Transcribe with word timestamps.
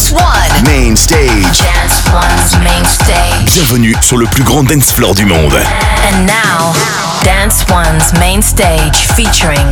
Dance 0.00 0.12
One. 0.12 0.64
Main 0.64 0.96
stage. 0.96 1.60
Dance 1.60 2.08
One's 2.10 2.56
main 2.64 2.84
stage. 2.86 3.52
Bienvenue 3.52 3.94
sur 4.00 4.16
le 4.16 4.24
plus 4.24 4.42
grand 4.42 4.62
dance 4.62 4.90
floor 4.92 5.14
du 5.14 5.26
monde. 5.26 5.52
And 5.52 6.26
now, 6.26 6.72
Dance 7.22 7.66
One's 7.68 8.10
main 8.18 8.40
stage 8.40 8.96
featuring 9.14 9.68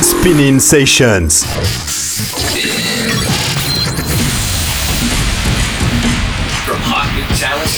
Spinnin' 0.00 0.58
Sessions. 0.58 1.44
From 6.64 6.78
hot 6.80 7.12
new 7.12 7.28
talent 7.36 7.68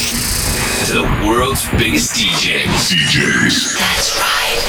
to 0.85 0.93
the 0.93 1.27
world's 1.27 1.67
biggest 1.77 2.13
DJs. 2.15 2.93
DJs. 2.95 3.77
That's 3.77 4.15
right. 4.21 4.61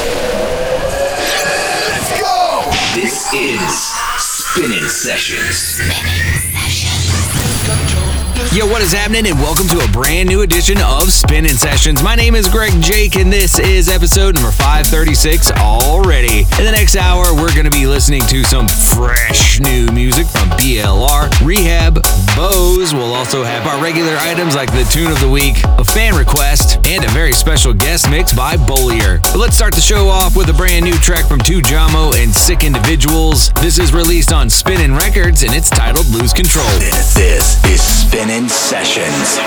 Let's 1.88 2.20
go! 2.20 2.64
This 3.00 3.32
is 3.32 3.95
Spinnin' 4.18 4.88
Sessions. 4.88 6.45
Yo, 8.56 8.65
what 8.65 8.80
is 8.80 8.91
happening? 8.91 9.27
And 9.27 9.38
welcome 9.38 9.69
to 9.69 9.84
a 9.84 9.88
brand 9.88 10.30
new 10.30 10.41
edition 10.41 10.78
of 10.80 11.12
Spinnin' 11.12 11.59
Sessions. 11.59 12.02
My 12.02 12.15
name 12.15 12.34
is 12.34 12.48
Greg 12.48 12.73
Jake, 12.80 13.15
and 13.16 13.30
this 13.30 13.59
is 13.59 13.91
episode 13.91 14.34
number 14.34 14.51
536 14.51 15.52
already. 15.52 16.38
In 16.56 16.65
the 16.65 16.73
next 16.73 16.96
hour, 16.96 17.34
we're 17.34 17.52
going 17.52 17.66
to 17.66 17.70
be 17.70 17.87
listening 17.87 18.23
to 18.29 18.42
some 18.45 18.66
fresh 18.66 19.60
new 19.60 19.88
music 19.92 20.27
from 20.29 20.48
BLR, 20.56 21.29
Rehab, 21.45 22.02
Bose. 22.34 22.95
We'll 22.95 23.12
also 23.12 23.45
have 23.45 23.66
our 23.66 23.79
regular 23.82 24.16
items 24.20 24.57
like 24.57 24.73
the 24.73 24.88
tune 24.91 25.12
of 25.12 25.20
the 25.20 25.29
week, 25.29 25.57
a 25.77 25.84
fan 25.84 26.16
request, 26.16 26.79
and 26.87 27.04
a 27.04 27.09
very 27.09 27.34
special 27.34 27.74
guest 27.74 28.09
mix 28.09 28.32
by 28.32 28.57
Bolier. 28.57 29.20
But 29.20 29.37
let's 29.37 29.57
start 29.57 29.74
the 29.74 29.82
show 29.82 30.09
off 30.09 30.34
with 30.34 30.48
a 30.48 30.54
brand 30.54 30.87
new 30.87 30.96
track 31.04 31.27
from 31.27 31.41
Tujamo 31.41 32.16
and 32.16 32.32
Sick 32.32 32.65
Individuals. 32.65 33.51
This 33.60 33.79
is 33.79 33.93
released 33.93 34.32
on 34.32 34.48
Spinnin' 34.48 34.95
Records, 34.95 35.43
and 35.43 35.52
it's 35.52 35.68
titled 35.68 36.07
Lose 36.07 36.32
Control. 36.32 36.65
This 36.79 37.18
is 37.18 37.82
Spinnin' 37.82 38.45
Sessions. 38.48 39.38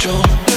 Control. 0.00 0.49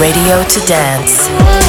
Radio 0.00 0.42
to 0.42 0.60
Dance. 0.66 1.28
dance. 1.28 1.63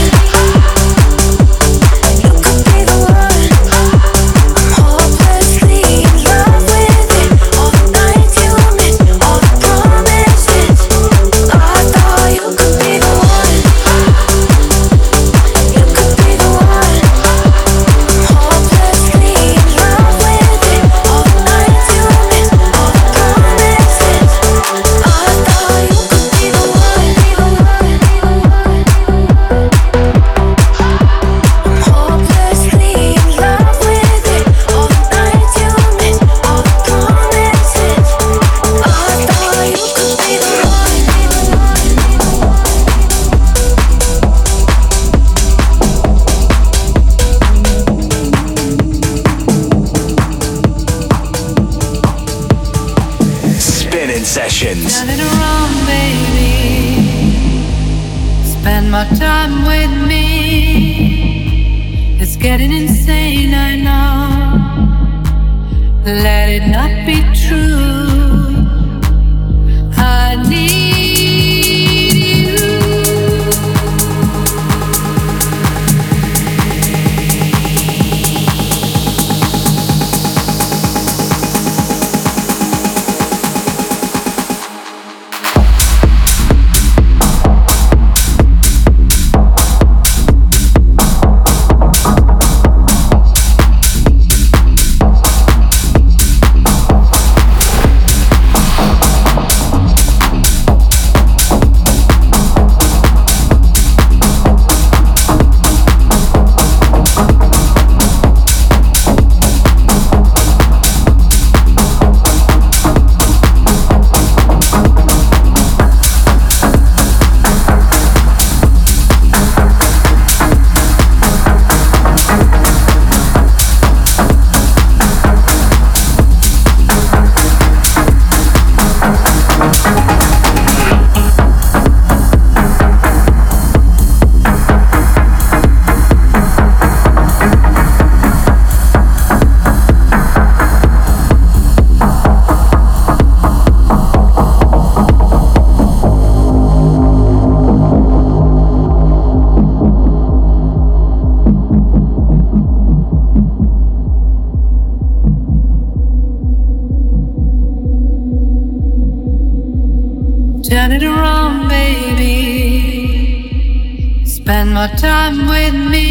more 164.75 164.95
time 164.97 165.47
with 165.47 165.73
me. 165.73 166.09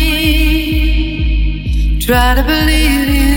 Try 2.01 2.35
to 2.35 2.43
believe 2.43 3.09
you. 3.19 3.37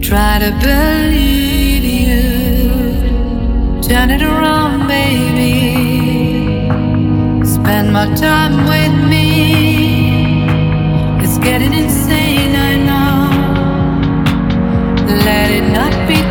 Try 0.00 0.40
to 0.40 0.50
believe 0.66 1.84
you. 1.84 2.22
Turn 3.88 4.10
it 4.10 4.22
around, 4.22 4.88
baby. 4.88 5.54
Spend 7.46 7.92
more 7.92 8.12
time 8.16 8.56
with 8.72 8.94
me. 9.12 9.28
It's 11.22 11.38
getting 11.38 11.72
insane, 11.72 12.56
I 12.56 12.72
know. 12.88 13.30
Let 15.24 15.50
it 15.52 15.66
not 15.70 15.94
be. 16.08 16.21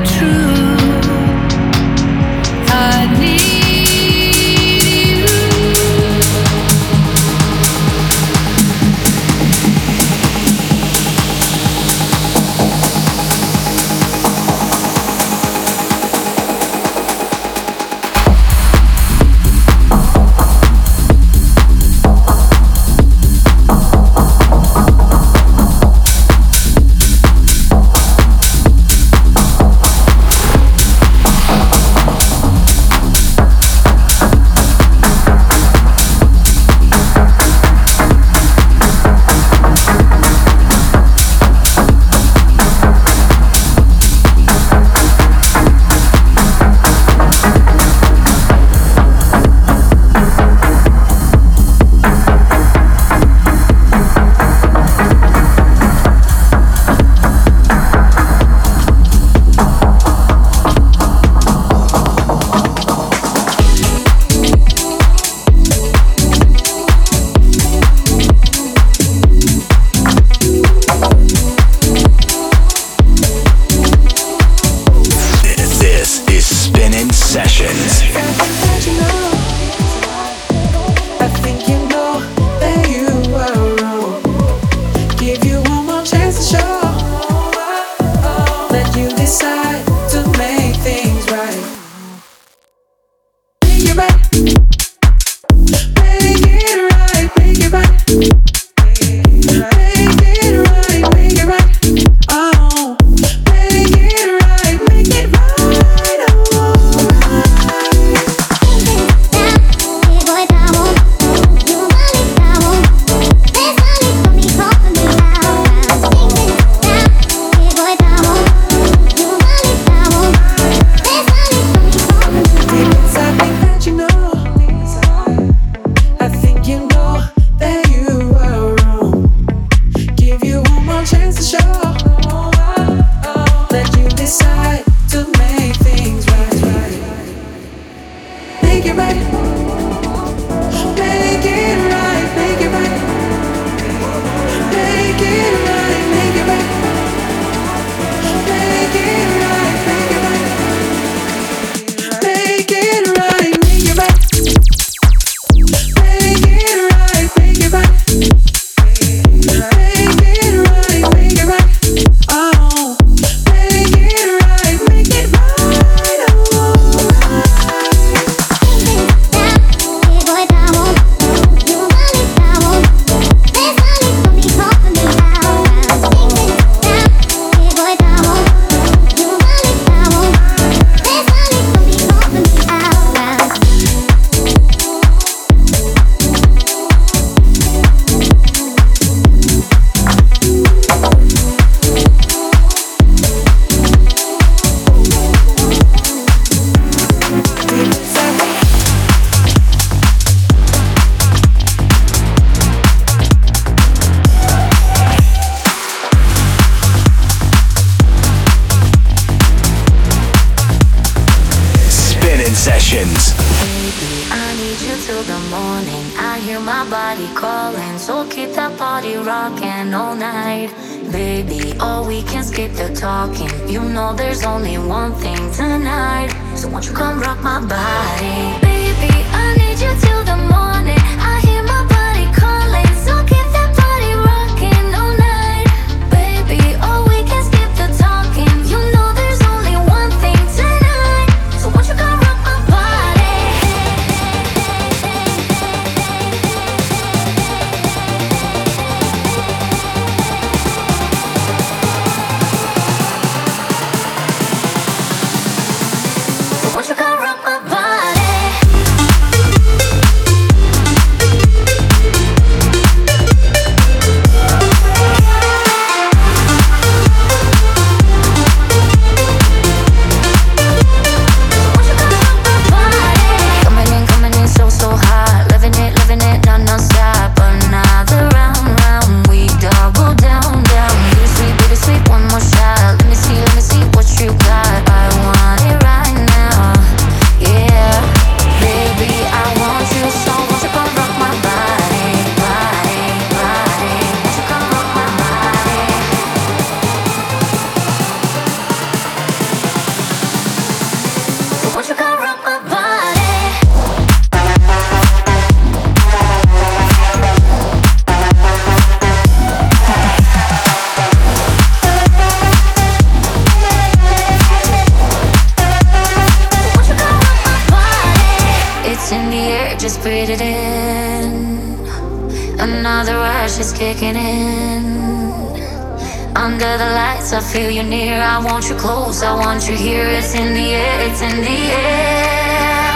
I 327.33 327.39
feel 327.39 327.71
you 327.71 327.83
near. 327.83 328.19
I 328.21 328.43
want 328.43 328.67
you 328.67 328.75
close, 328.75 329.23
I 329.23 329.33
want 329.33 329.65
you 329.65 329.73
here. 329.73 330.05
It's 330.05 330.35
in 330.35 330.53
the 330.53 330.67
air, 330.75 330.99
it's 331.07 331.21
in 331.21 331.39
the 331.39 331.59
air. 331.71 332.91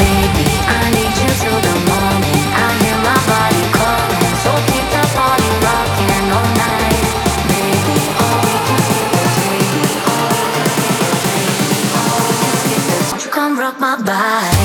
Baby, 0.00 0.48
I 0.72 0.88
need 0.96 1.14
you 1.20 1.30
till 1.36 1.60
the 1.68 1.76
morning. 1.84 2.44
I 2.48 2.68
hear 2.80 2.98
my 3.04 3.18
body 3.28 3.64
calling, 3.76 4.34
so 4.40 4.50
keep 4.72 4.86
that 4.88 5.08
body 5.12 5.50
rocking 5.68 6.32
all 6.32 6.48
night. 6.64 7.12
Baby, 7.52 7.96
all 8.24 8.40
we 8.40 8.56
can 8.64 8.80
see 8.88 9.04
is 9.20 9.36
baby, 9.36 9.84
all 10.00 10.26
we 10.32 10.40
can 10.56 10.68
take 10.72 10.96
is 10.96 11.20
baby, 11.28 11.76
all 11.92 12.24
we 12.24 12.32
can 12.40 12.56
take 12.64 12.88
is. 12.88 13.04
Won't 13.12 13.20
you 13.26 13.30
come 13.36 13.52
rock 13.60 13.76
my 13.78 14.00
body? 14.00 14.57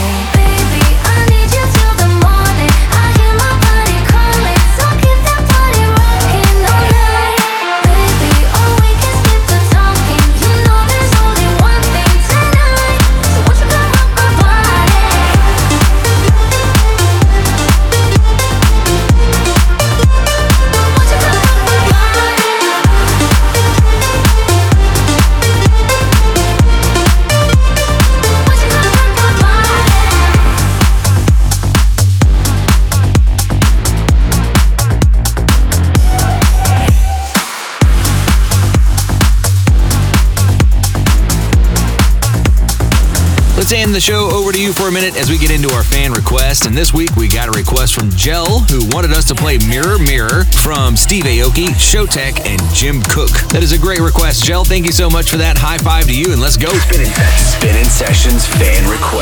over 44.53 44.59
to 44.59 44.63
you 44.63 44.73
for 44.73 44.87
a 44.87 44.91
minute 44.91 45.15
as 45.17 45.29
we 45.29 45.37
get 45.37 45.51
into 45.51 45.73
our 45.73 45.83
fan 45.83 46.11
request. 46.11 46.65
And 46.65 46.77
this 46.77 46.93
week 46.93 47.15
we 47.15 47.27
got 47.27 47.47
a 47.47 47.51
request 47.51 47.95
from 47.95 48.11
Jell, 48.11 48.59
who 48.69 48.85
wanted 48.89 49.11
us 49.11 49.25
to 49.29 49.35
play 49.35 49.57
Mirror 49.57 49.99
Mirror 49.99 50.45
from 50.61 50.95
Steve 50.95 51.23
Aoki, 51.23 51.67
Showtek, 51.69 52.45
and 52.45 52.61
Jim 52.73 53.01
Cook. 53.03 53.31
That 53.49 53.63
is 53.63 53.71
a 53.71 53.79
great 53.79 53.99
request, 53.99 54.43
Jell. 54.43 54.63
Thank 54.63 54.85
you 54.85 54.91
so 54.91 55.09
much 55.09 55.29
for 55.29 55.37
that. 55.37 55.57
High 55.57 55.77
five 55.79 56.05
to 56.05 56.15
you, 56.15 56.31
and 56.31 56.41
let's 56.41 56.57
go. 56.57 56.69
Spinnin', 56.69 57.11
Spinnin' 57.37 57.85
Sessions 57.85 58.45
fan 58.45 58.89
request. 58.89 59.12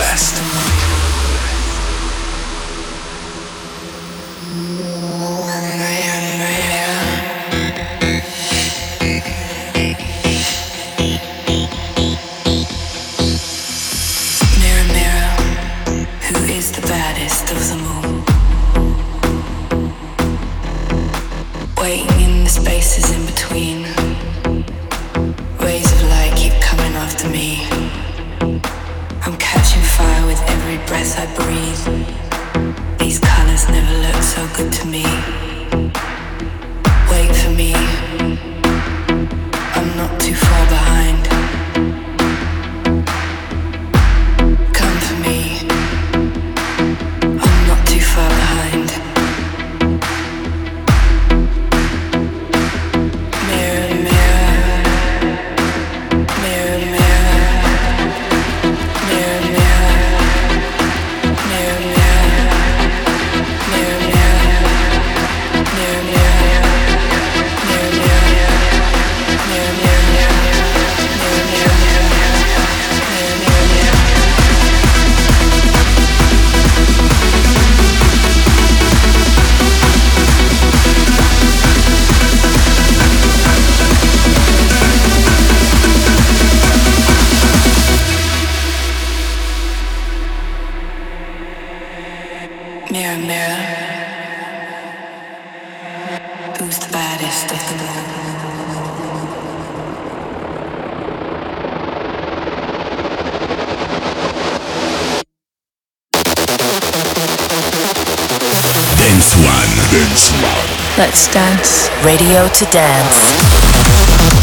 Dance. 111.51 111.89
Radio 112.03 112.47
to 112.47 112.65
dance. 112.65 114.40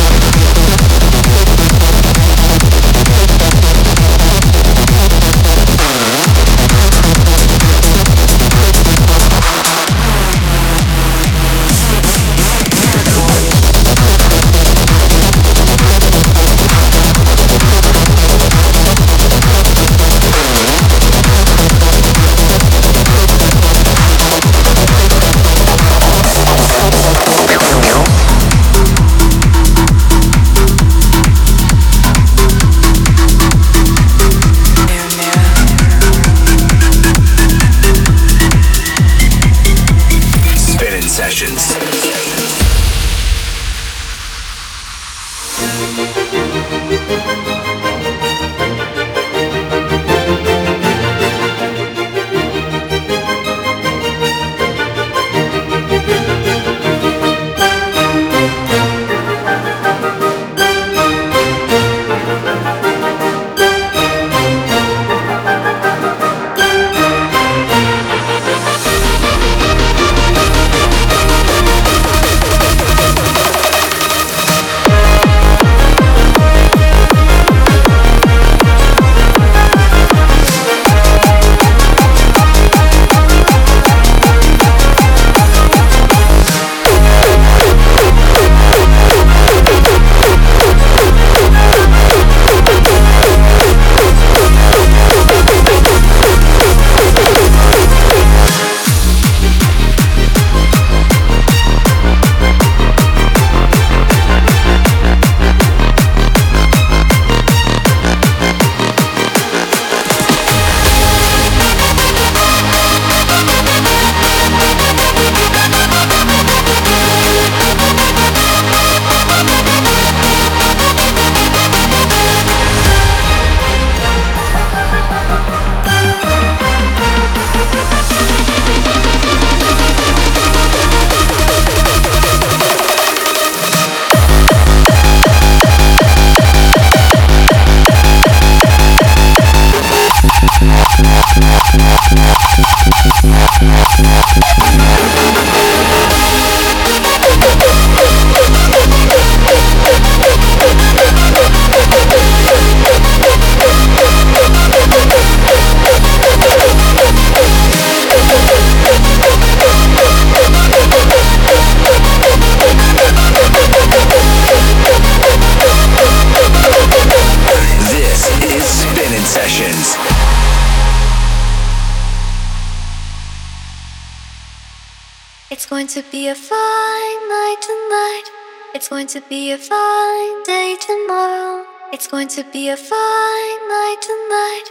To 179.08 179.22
be 179.22 179.52
a 179.52 179.56
fine 179.56 180.42
day 180.42 180.76
tomorrow. 180.78 181.64
It's 181.94 182.06
going 182.06 182.28
to 182.28 182.44
be 182.52 182.68
a 182.68 182.76
fine 182.76 183.60
night 183.68 183.96
tonight. 184.02 184.64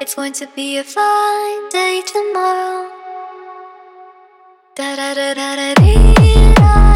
It's 0.00 0.16
going 0.16 0.32
to 0.32 0.48
be 0.48 0.78
a 0.78 0.82
fine 0.82 1.68
day 1.68 2.02
tomorrow. 2.04 2.90
Da 4.74 4.96
da 4.96 5.14
da 5.14 5.34
da 5.34 5.54
da 5.54 5.74
dee. 5.74 5.94
in 6.34 6.93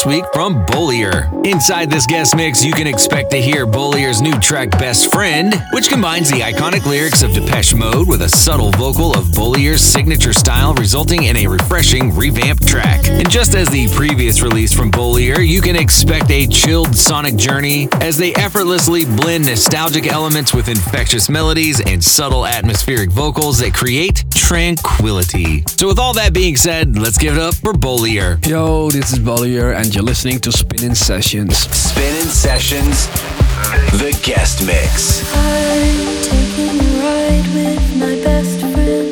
this 0.00 0.06
week 0.06 0.24
from 0.32 0.64
Bolier. 0.66 1.28
Inside 1.44 1.90
this 1.90 2.06
guest 2.06 2.34
mix, 2.36 2.64
you 2.64 2.72
can 2.72 2.86
expect 2.86 3.30
to 3.32 3.36
hear 3.36 3.66
Bolier's 3.66 4.22
new 4.22 4.38
track 4.38 4.70
Best 4.70 5.12
Friend, 5.12 5.54
which 5.72 5.88
combines 5.88 6.30
the 6.30 6.40
iconic 6.40 6.86
lyrics 6.86 7.22
of 7.22 7.32
Depeche 7.32 7.74
Mode 7.74 8.08
with 8.08 8.22
a 8.22 8.28
subtle 8.28 8.70
vocal 8.72 9.12
of 9.12 9.32
Bolier's 9.34 9.82
signature 9.82 10.32
style, 10.32 10.74
resulting 10.74 11.24
in 11.24 11.36
a 11.36 11.46
refreshing 11.46 12.14
revamped 12.14 12.66
track. 12.66 13.06
And 13.08 13.28
just 13.28 13.54
as 13.54 13.68
the 13.68 13.88
previous 13.88 14.40
release 14.42 14.72
from 14.72 14.90
Bolier, 14.90 15.40
you 15.40 15.60
can 15.60 15.76
expect 15.76 16.30
a 16.30 16.46
chilled 16.46 16.96
sonic 16.96 17.36
journey 17.36 17.88
as 18.00 18.16
they 18.16 18.34
effortlessly 18.34 19.04
blend 19.04 19.46
nostalgic 19.46 20.06
elements 20.06 20.54
with 20.54 20.68
infectious 20.68 21.28
melodies 21.28 21.80
and 21.80 22.02
subtle 22.02 22.46
atmospheric 22.46 23.10
vocals 23.10 23.58
that 23.58 23.74
create 23.74 24.24
tranquility. 24.50 25.62
So, 25.78 25.86
with 25.86 26.00
all 26.00 26.12
that 26.14 26.34
being 26.34 26.56
said, 26.56 26.98
let's 26.98 27.16
give 27.16 27.36
it 27.36 27.40
up 27.40 27.54
for 27.54 27.72
Bolier. 27.72 28.44
Yo, 28.44 28.90
this 28.90 29.12
is 29.12 29.20
Bolier, 29.20 29.70
and 29.76 29.94
you're 29.94 30.02
listening 30.02 30.40
to 30.40 30.50
Spinnin' 30.50 30.96
Sessions. 30.96 31.56
Spinnin' 31.56 32.26
Sessions, 32.26 33.06
the 34.02 34.10
guest 34.24 34.66
mix. 34.66 35.22
I'm 35.36 36.22
taking 36.24 36.80
a 36.80 36.90
ride 36.98 37.46
with 37.54 37.96
my 37.96 38.16
best 38.24 38.58
friend. 38.72 39.06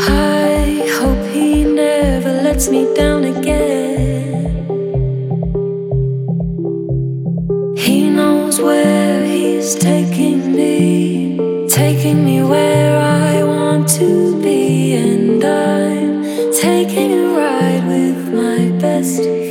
I 0.00 0.88
hope 0.98 1.26
he 1.34 1.64
never 1.64 2.32
lets 2.40 2.70
me 2.70 2.88
down 2.94 3.24
again. 3.24 4.64
He 7.76 8.08
knows 8.08 8.58
where 8.58 9.26
he's 9.26 9.74
taking 9.74 10.10
me, 10.10 10.13
taking 11.74 12.24
me 12.24 12.40
where 12.40 13.00
I 13.00 13.42
want 13.42 13.88
to 13.98 14.40
be, 14.40 14.94
and 14.94 15.42
I'm 15.42 16.22
taking 16.52 17.10
a 17.10 17.26
ride 17.36 17.84
with 17.88 18.32
my 18.32 18.70
best 18.78 19.43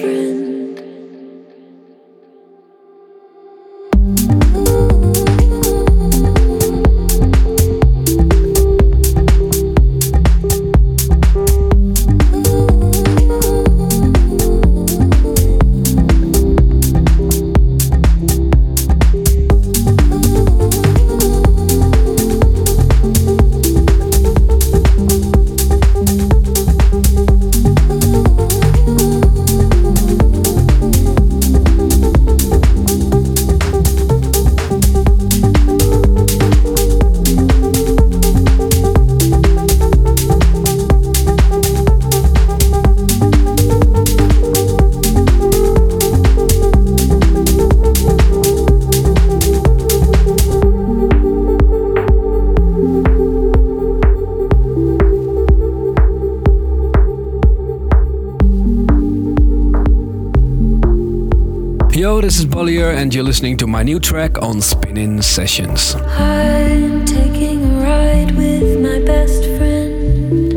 this 62.84 63.00
and 63.00 63.14
you're 63.14 63.24
listening 63.24 63.58
to 63.58 63.68
my 63.68 63.84
new 63.84 64.00
track 64.00 64.42
on 64.42 64.62
Spinnin' 64.62 65.22
Sessions. 65.22 65.96
I'm 65.96 67.06
taking 67.06 67.64
a 67.64 67.84
ride 67.84 68.32
with 68.36 68.80
my 68.82 69.00
best 69.00 69.44
friend. 69.58 70.54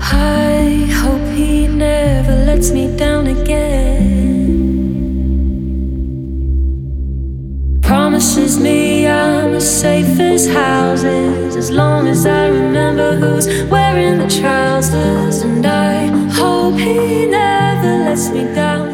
I 0.00 0.86
hope 1.02 1.36
he 1.36 1.66
never 1.68 2.44
lets 2.44 2.70
me 2.70 2.96
down 2.96 3.26
again. 3.26 3.68
Promises 7.82 8.58
me 8.58 9.06
I'm 9.06 9.54
as 9.54 9.80
safe 9.80 10.20
as 10.20 10.48
houses 10.48 11.56
as 11.56 11.70
long 11.70 12.08
as 12.08 12.26
I 12.26 12.48
remember 12.48 13.14
who's 13.16 13.46
wearing 13.70 14.18
the 14.18 14.28
trousers. 14.28 15.42
And 15.42 15.66
I 15.66 16.06
hope 16.32 16.74
he 16.78 17.26
never 17.26 18.04
lets 18.04 18.30
me 18.30 18.44
down 18.54 18.87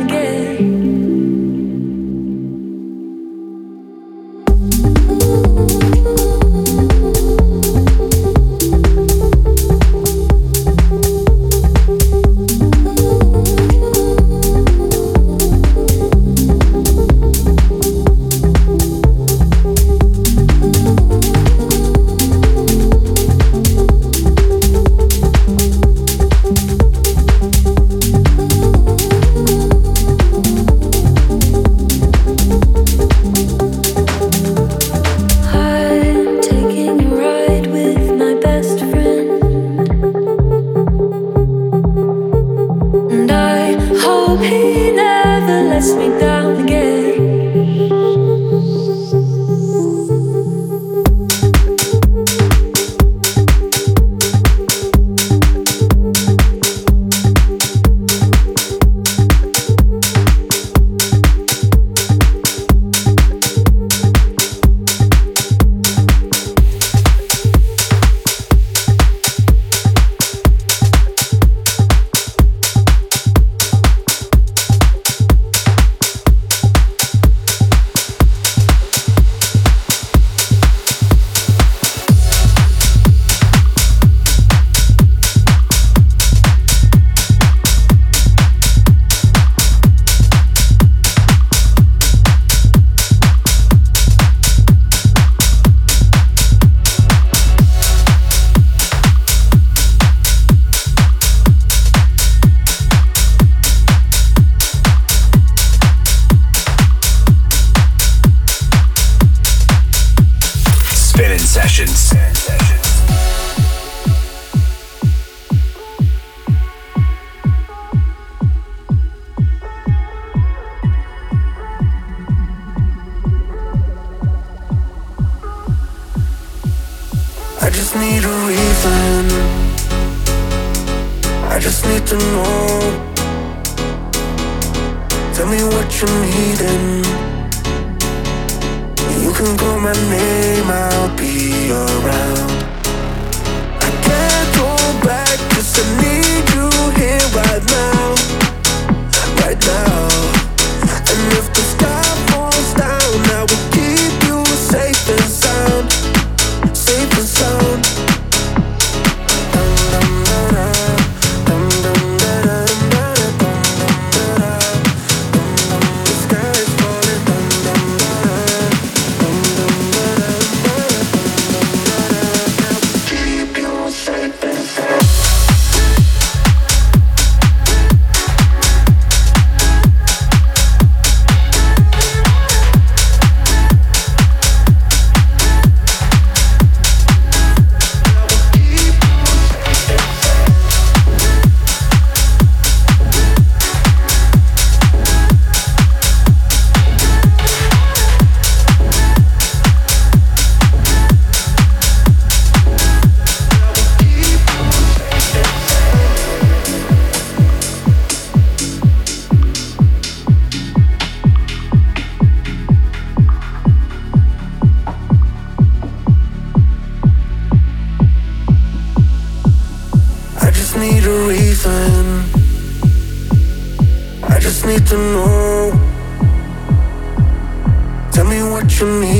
to 228.84 229.00
me. 229.00 229.13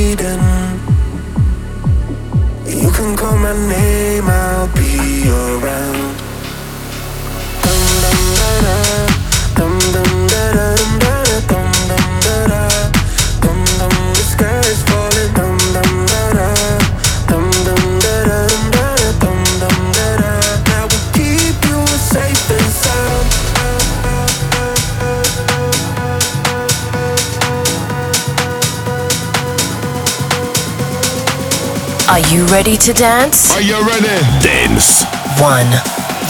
ready 32.65 32.77
to 32.77 32.93
dance? 32.93 33.51
Are 33.51 33.61
you 33.61 33.75
ready? 33.85 34.07
Dance. 34.41 35.03
One. 35.39 35.69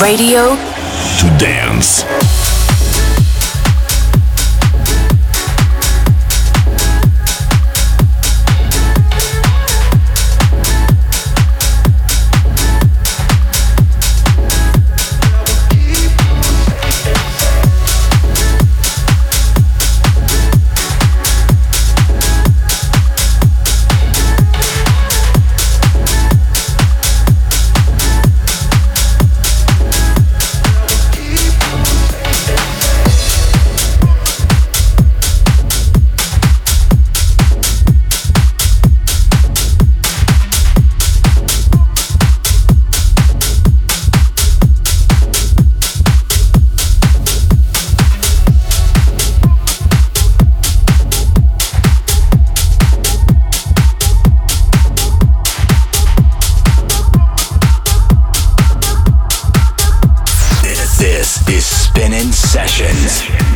Radio. 0.01 0.57
To 1.19 1.37
dance. 1.37 2.03
Spinnin' 61.95 62.33
Sessions. 62.33 63.54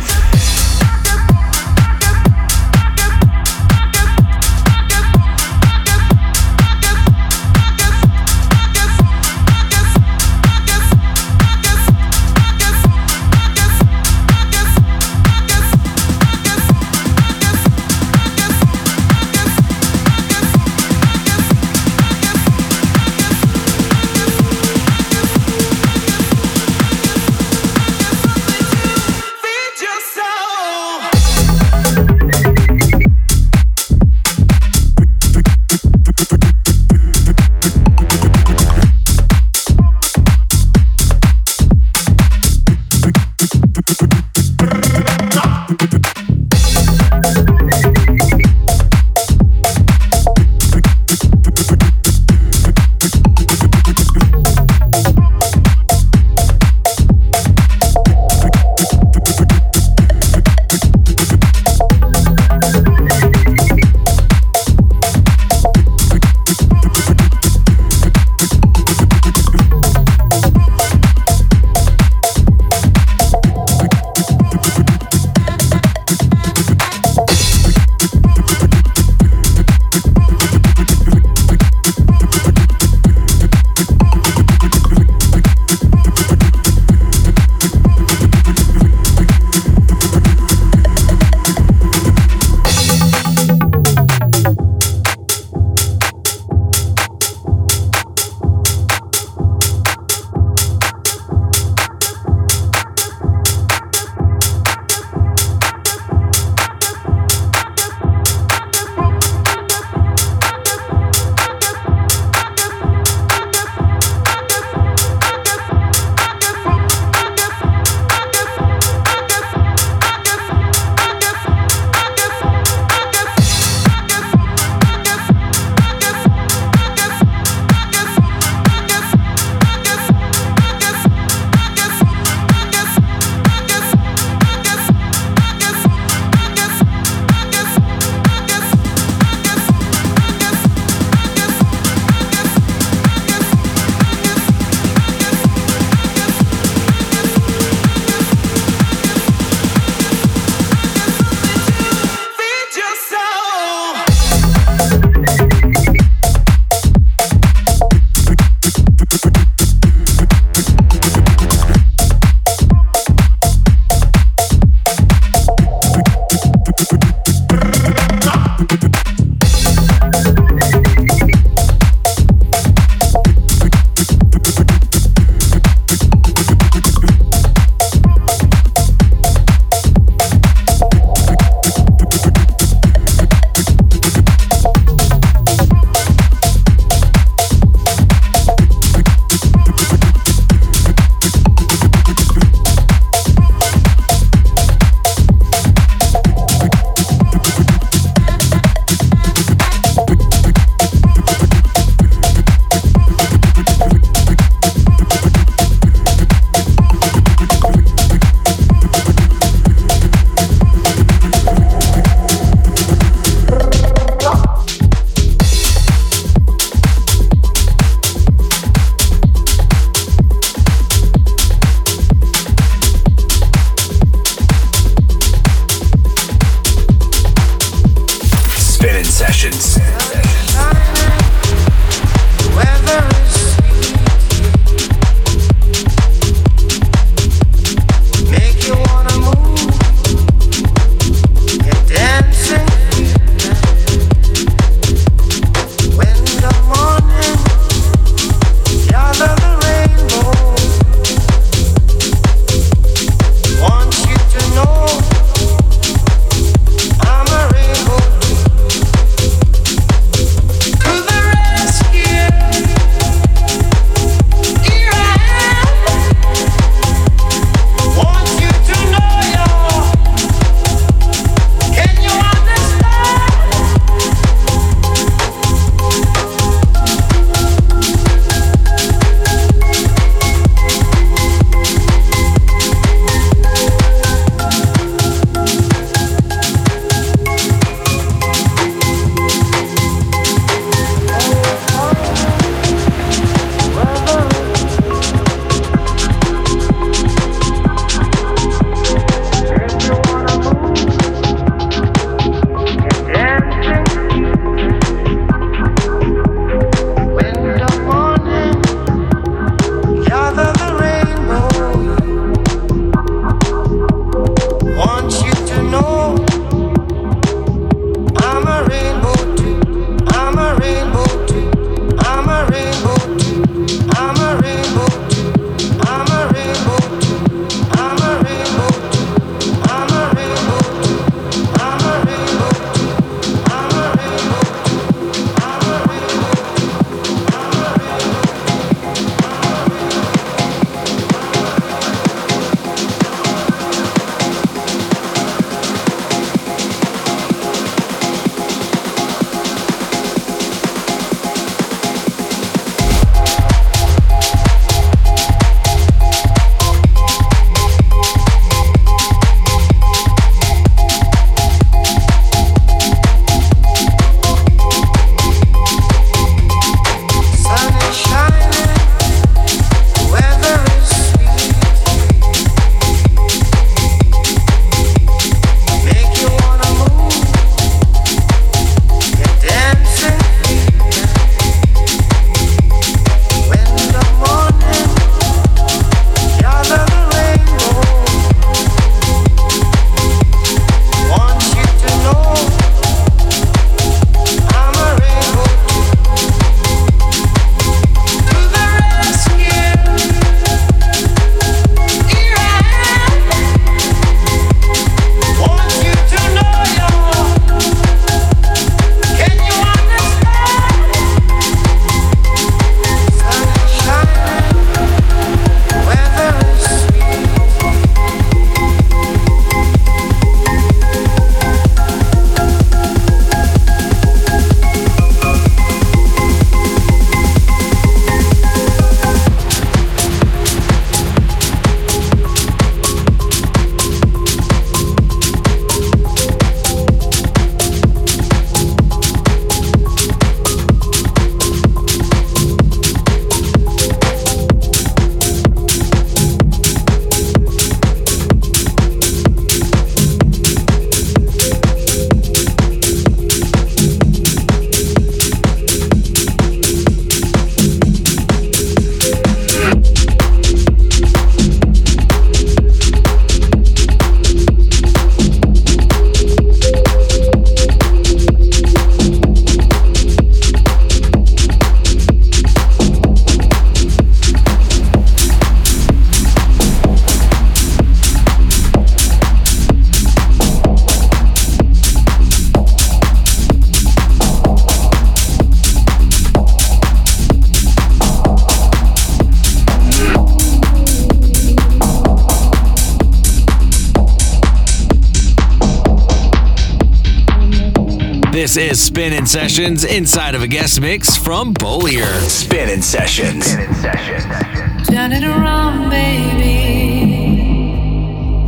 This 498.92 499.22
is 499.22 499.30
Sessions 499.30 499.84
inside 499.84 500.34
of 500.34 500.42
a 500.42 500.48
guest 500.48 500.80
mix 500.80 501.16
from 501.16 501.52
Bolier. 501.54 502.06
Spinnin' 502.28 502.82
Sessions. 502.82 503.46
Spinnin' 503.46 503.72
Sessions. 503.74 504.88
Turn 504.88 505.12
it 505.12 505.22
around, 505.22 505.90
baby. 505.90 506.88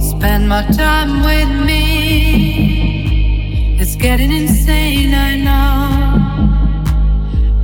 Spend 0.01 0.49
my 0.49 0.67
time 0.73 1.23
with 1.23 1.49
me. 1.65 2.97
It's 3.79 3.95
getting 3.95 4.33
insane, 4.33 5.15
I 5.15 5.37
know. 5.37 6.01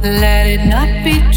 Let 0.03 0.47
it 0.47 0.64
not 0.66 1.03
be 1.05 1.28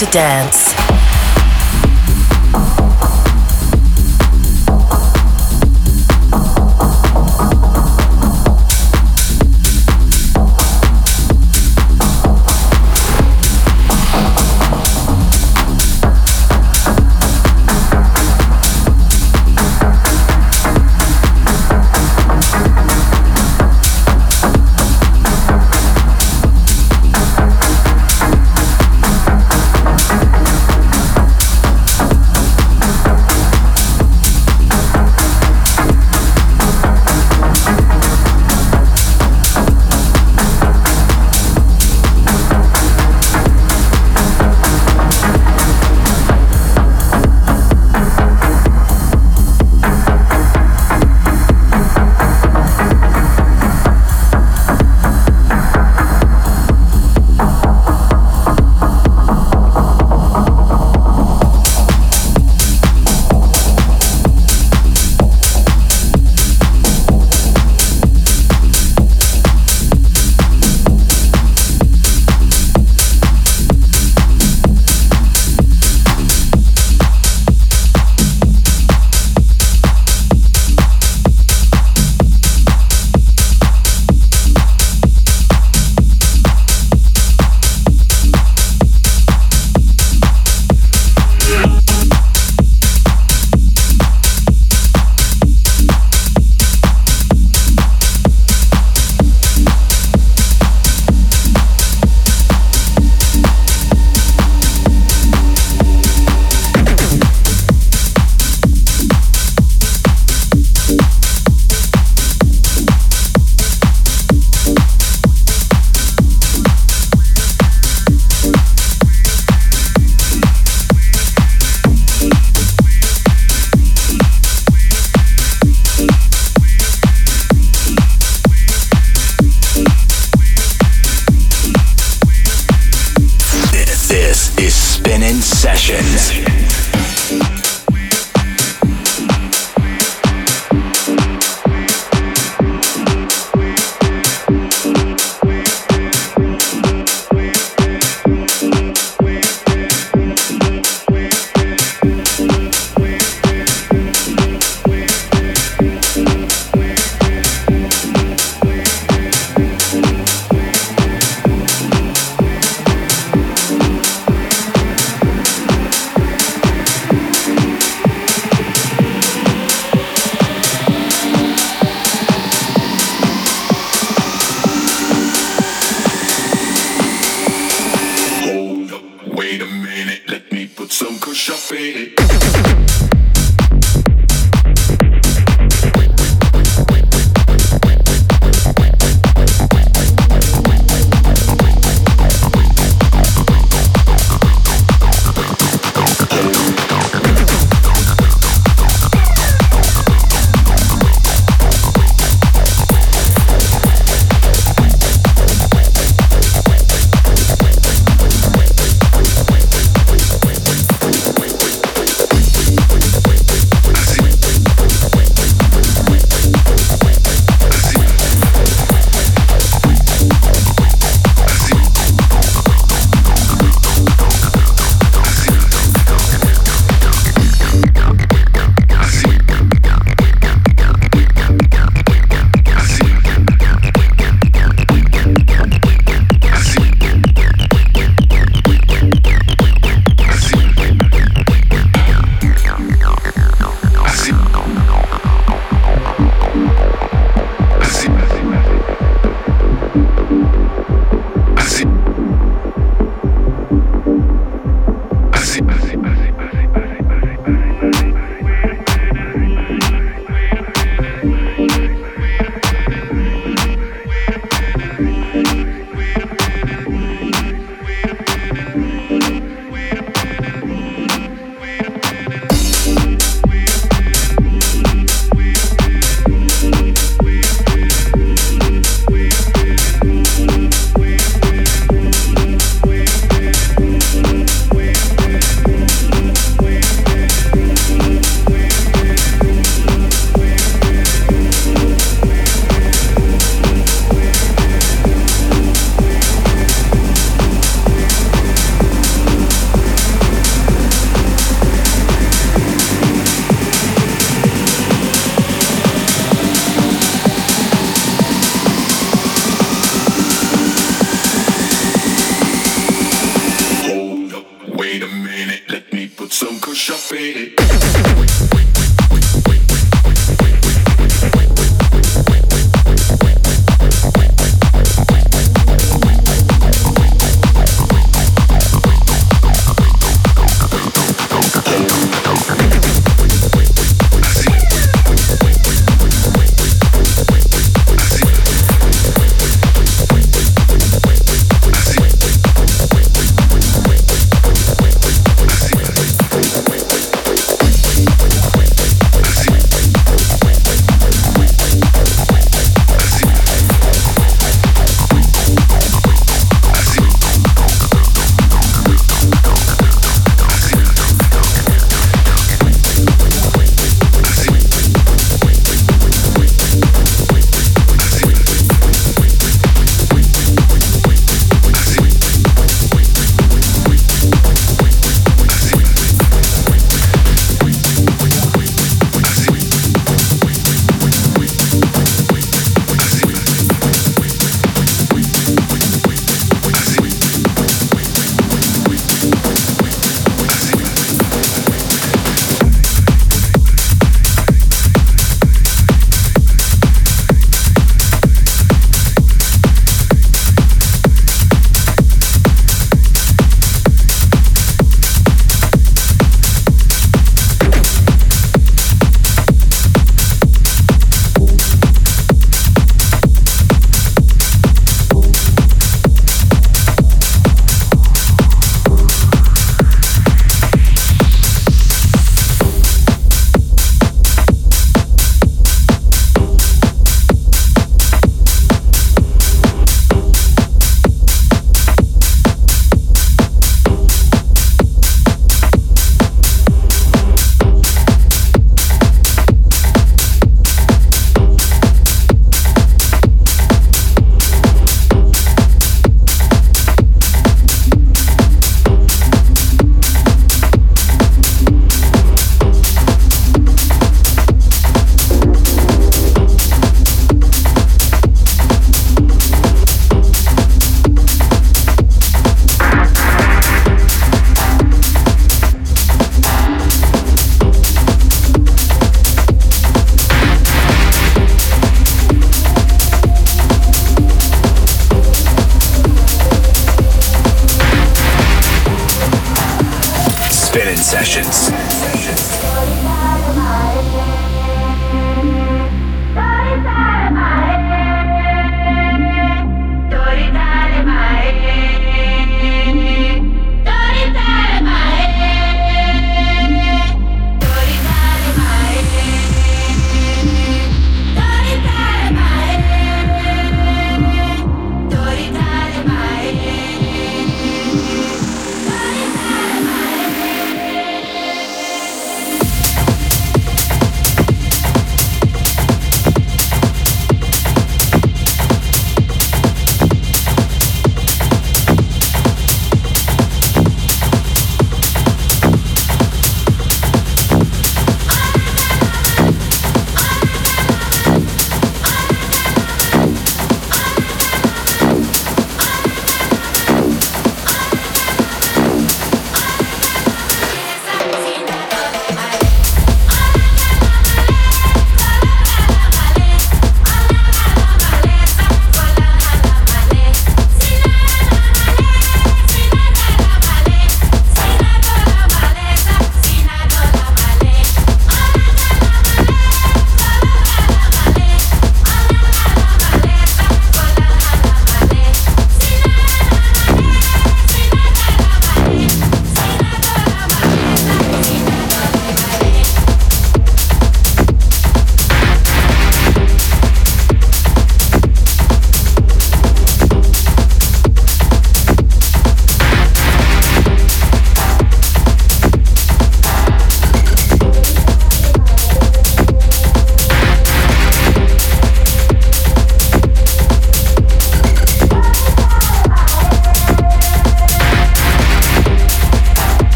to 0.00 0.06
dance. 0.06 0.69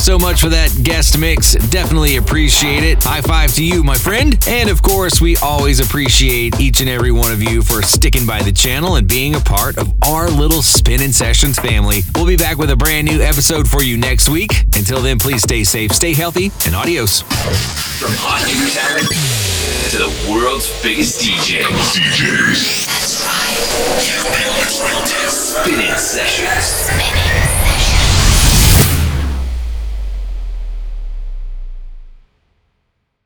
You 0.00 0.12
so 0.12 0.18
much 0.18 0.40
for 0.40 0.48
that 0.48 0.70
guest 0.82 1.18
mix. 1.18 1.54
Definitely 1.54 2.16
appreciate 2.16 2.82
it. 2.82 3.02
High 3.02 3.20
five 3.20 3.54
to 3.54 3.64
you, 3.64 3.82
my 3.82 3.96
friend. 3.96 4.38
And 4.48 4.70
of 4.70 4.82
course, 4.82 5.20
we 5.20 5.36
always 5.38 5.80
appreciate 5.80 6.58
each 6.60 6.80
and 6.80 6.88
every 6.88 7.12
one 7.12 7.32
of 7.32 7.42
you 7.42 7.62
for 7.62 7.82
sticking 7.82 8.26
by 8.26 8.42
the 8.42 8.52
channel 8.52 8.96
and 8.96 9.06
being 9.06 9.34
a 9.34 9.40
part 9.40 9.78
of 9.78 9.92
our 10.06 10.28
little 10.28 10.62
Spinnin' 10.62 11.12
Sessions 11.12 11.58
family. 11.58 12.00
We'll 12.14 12.26
be 12.26 12.36
back 12.36 12.56
with 12.56 12.70
a 12.70 12.76
brand 12.76 13.08
new 13.08 13.20
episode 13.20 13.68
for 13.68 13.82
you 13.82 13.96
next 13.98 14.28
week. 14.28 14.64
Until 14.76 15.00
then, 15.00 15.18
please 15.18 15.42
stay 15.42 15.64
safe, 15.64 15.92
stay 15.92 16.14
healthy, 16.14 16.50
and 16.66 16.74
adios. 16.74 17.22
From 17.22 18.12
hot 18.16 18.46
new 18.46 18.70
talent 18.70 19.08
to 19.90 19.98
the 19.98 20.30
world's 20.30 20.70
biggest 20.82 21.20
DJs. 21.20 21.66
DJs. 21.66 22.86
That's 22.86 23.26
right. 23.26 24.06
You've 24.06 24.24
been 24.24 24.32
listening. 24.32 24.39